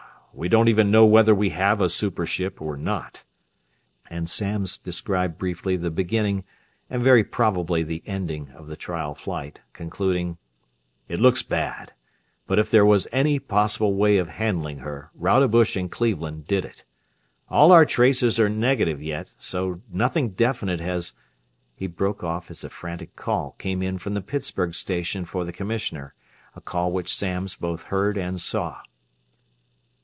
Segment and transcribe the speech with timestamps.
[0.33, 3.25] We don't even know whether we have a super ship or not,"
[4.09, 6.45] and Samms described briefly the beginning
[6.89, 10.37] and very probably the ending of the trial flight, concluding:
[11.09, 11.91] "It looks bad,
[12.47, 16.85] but if there was any possible way of handling her, Rodebush and Cleveland did it.
[17.49, 21.13] All our tracers are negative yet, so nothing definite has...."
[21.75, 25.51] He broke off as a frantic call came in from the Pittsburgh station for the
[25.53, 26.13] Commissioner,
[26.55, 28.79] a call which Samms both heard and saw.